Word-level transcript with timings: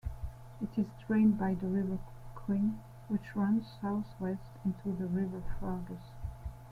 It 0.59 0.79
is 0.79 0.87
drained 1.05 1.37
by 1.37 1.53
the 1.53 1.67
River 1.67 1.99
Quin, 2.33 2.79
which 3.07 3.35
runs 3.35 3.71
southwest 3.79 4.49
into 4.65 4.93
the 4.93 5.05
River 5.05 5.43
Fergus. 5.59 6.09